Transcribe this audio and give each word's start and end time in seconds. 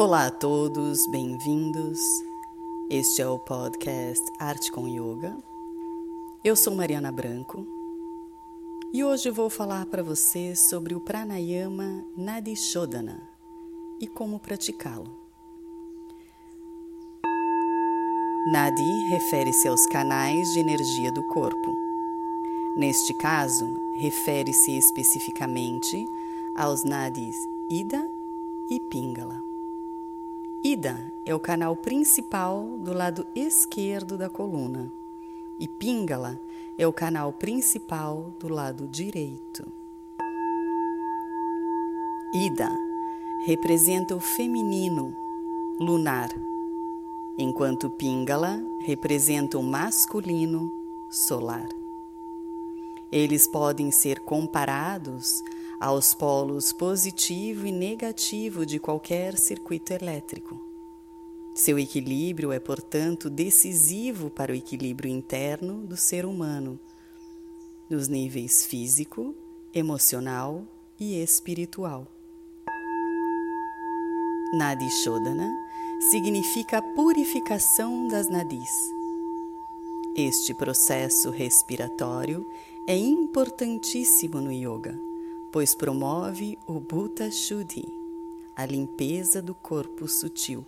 Olá 0.00 0.28
a 0.28 0.30
todos, 0.30 1.06
bem-vindos. 1.08 2.00
Este 2.88 3.20
é 3.20 3.28
o 3.28 3.38
podcast 3.38 4.24
Arte 4.38 4.72
com 4.72 4.88
Yoga. 4.88 5.36
Eu 6.42 6.56
sou 6.56 6.74
Mariana 6.74 7.12
Branco 7.12 7.66
e 8.94 9.04
hoje 9.04 9.28
vou 9.28 9.50
falar 9.50 9.84
para 9.84 10.02
você 10.02 10.56
sobre 10.56 10.94
o 10.94 11.00
pranayama 11.00 12.02
Nadi 12.16 12.56
Shodhana 12.56 13.20
e 14.00 14.06
como 14.06 14.40
praticá-lo. 14.40 15.14
Nadi 18.50 19.10
refere-se 19.10 19.68
aos 19.68 19.84
canais 19.84 20.50
de 20.54 20.60
energia 20.60 21.12
do 21.12 21.22
corpo. 21.24 21.76
Neste 22.78 23.12
caso, 23.12 23.66
refere-se 24.00 24.78
especificamente 24.78 26.02
aos 26.56 26.84
nadis 26.84 27.36
Ida 27.68 28.02
e 28.70 28.80
Pingala. 28.88 29.39
Ida 30.80 31.12
é 31.26 31.34
o 31.34 31.38
canal 31.38 31.76
principal 31.76 32.78
do 32.78 32.94
lado 32.94 33.26
esquerdo 33.34 34.16
da 34.16 34.30
coluna 34.30 34.90
e 35.58 35.68
Pingala 35.68 36.40
é 36.78 36.86
o 36.86 36.92
canal 36.92 37.34
principal 37.34 38.34
do 38.40 38.48
lado 38.48 38.88
direito. 38.88 39.70
Ida 42.32 42.70
representa 43.44 44.16
o 44.16 44.20
feminino, 44.20 45.14
lunar, 45.78 46.30
enquanto 47.36 47.90
Pingala 47.90 48.58
representa 48.86 49.58
o 49.58 49.62
masculino, 49.62 50.72
solar. 51.10 51.68
Eles 53.12 53.46
podem 53.46 53.90
ser 53.90 54.20
comparados 54.20 55.44
aos 55.78 56.14
polos 56.14 56.72
positivo 56.72 57.66
e 57.66 57.72
negativo 57.72 58.64
de 58.64 58.78
qualquer 58.78 59.36
circuito 59.36 59.92
elétrico. 59.92 60.69
Seu 61.64 61.78
equilíbrio 61.78 62.52
é, 62.52 62.58
portanto, 62.58 63.28
decisivo 63.28 64.30
para 64.30 64.52
o 64.52 64.54
equilíbrio 64.54 65.10
interno 65.10 65.86
do 65.86 65.96
ser 65.96 66.24
humano, 66.24 66.80
nos 67.88 68.08
níveis 68.08 68.64
físico, 68.64 69.34
emocional 69.74 70.64
e 70.98 71.22
espiritual. 71.22 72.06
Nadi 74.54 74.88
Shodhana 74.90 75.52
significa 76.10 76.78
a 76.78 76.82
purificação 76.82 78.08
das 78.08 78.28
nadis. 78.28 78.70
Este 80.16 80.54
processo 80.54 81.30
respiratório 81.30 82.44
é 82.88 82.96
importantíssimo 82.96 84.40
no 84.40 84.50
yoga 84.50 84.98
pois 85.52 85.74
promove 85.74 86.58
o 86.66 86.78
Bhuta 86.78 87.30
Shuddhi, 87.30 87.84
a 88.54 88.64
limpeza 88.64 89.42
do 89.42 89.52
corpo 89.52 90.06
sutil, 90.06 90.64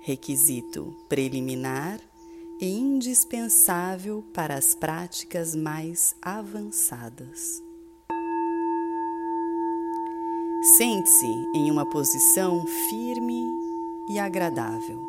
requisito 0.00 0.94
preliminar 1.08 2.00
e 2.60 2.66
indispensável 2.66 4.24
para 4.32 4.54
as 4.54 4.74
práticas 4.74 5.54
mais 5.54 6.14
avançadas. 6.22 7.62
Sente-se 10.76 11.26
em 11.54 11.70
uma 11.70 11.86
posição 11.86 12.66
firme 12.88 13.44
e 14.08 14.18
agradável, 14.18 15.00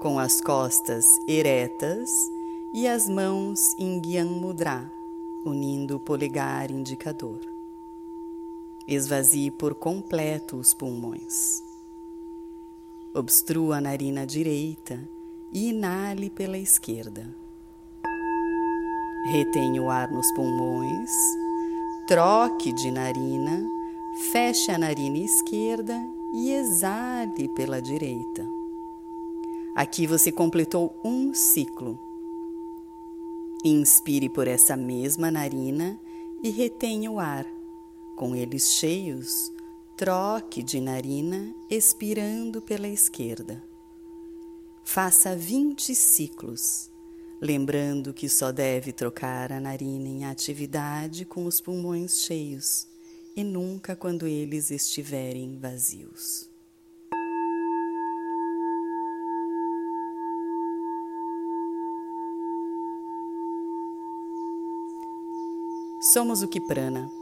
com 0.00 0.18
as 0.18 0.40
costas 0.40 1.06
eretas 1.28 2.10
e 2.74 2.86
as 2.86 3.08
mãos 3.08 3.74
em 3.78 4.02
Gyan 4.02 4.26
Mudra, 4.26 4.90
unindo 5.44 5.96
o 5.96 6.00
polegar 6.00 6.70
indicador. 6.70 7.40
Esvazie 8.86 9.50
por 9.50 9.74
completo 9.74 10.56
os 10.56 10.74
pulmões. 10.74 11.71
Obstrua 13.14 13.76
a 13.76 13.80
narina 13.80 14.26
direita 14.26 14.98
e 15.52 15.68
inale 15.68 16.30
pela 16.30 16.56
esquerda. 16.56 17.28
Retenha 19.30 19.82
o 19.82 19.90
ar 19.90 20.10
nos 20.10 20.32
pulmões, 20.32 21.10
troque 22.06 22.72
de 22.72 22.90
narina, 22.90 23.62
feche 24.32 24.72
a 24.72 24.78
narina 24.78 25.18
esquerda 25.18 25.94
e 26.32 26.52
exale 26.52 27.48
pela 27.54 27.82
direita. 27.82 28.48
Aqui 29.74 30.06
você 30.06 30.32
completou 30.32 30.98
um 31.04 31.34
ciclo. 31.34 31.98
Inspire 33.62 34.30
por 34.30 34.48
essa 34.48 34.74
mesma 34.74 35.30
narina 35.30 36.00
e 36.42 36.48
retenha 36.48 37.10
o 37.10 37.20
ar 37.20 37.44
com 38.16 38.34
eles 38.34 38.72
cheios, 38.72 39.52
troque 39.96 40.62
de 40.62 40.80
narina 40.80 41.54
expirando 41.70 42.62
pela 42.62 42.88
esquerda. 42.88 43.62
Faça 44.84 45.36
20 45.36 45.94
ciclos, 45.94 46.90
lembrando 47.40 48.12
que 48.12 48.28
só 48.28 48.50
deve 48.50 48.92
trocar 48.92 49.52
a 49.52 49.60
narina 49.60 50.08
em 50.08 50.24
atividade 50.24 51.24
com 51.24 51.44
os 51.46 51.60
pulmões 51.60 52.20
cheios 52.20 52.86
e 53.36 53.44
nunca 53.44 53.94
quando 53.94 54.26
eles 54.26 54.70
estiverem 54.70 55.58
vazios. 55.58 56.50
Somos 66.12 66.42
o 66.42 66.48
que 66.48 66.60
prana 66.60 67.21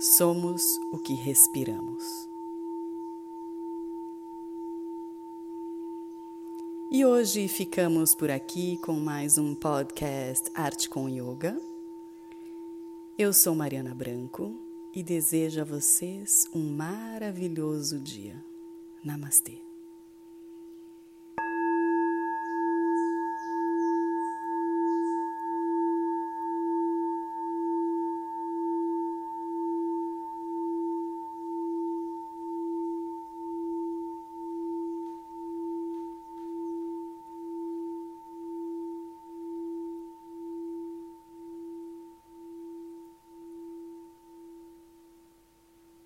Somos 0.00 0.78
o 0.92 0.98
que 0.98 1.12
respiramos. 1.12 2.28
E 6.88 7.04
hoje 7.04 7.48
ficamos 7.48 8.14
por 8.14 8.30
aqui 8.30 8.76
com 8.76 8.92
mais 8.92 9.38
um 9.38 9.56
podcast 9.56 10.52
Arte 10.54 10.88
com 10.88 11.08
Yoga. 11.08 11.60
Eu 13.18 13.32
sou 13.32 13.56
Mariana 13.56 13.92
Branco 13.92 14.54
e 14.94 15.02
desejo 15.02 15.62
a 15.62 15.64
vocês 15.64 16.46
um 16.54 16.62
maravilhoso 16.76 17.98
dia. 17.98 18.44
Namastê. 19.02 19.67